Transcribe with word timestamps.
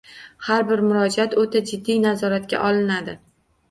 Har 0.47 0.65
bir 0.71 0.81
murojaat 0.87 1.37
oʻta 1.43 1.63
jiddiy 1.71 2.03
nazoratga 2.09 2.67
olinadi. 2.69 3.21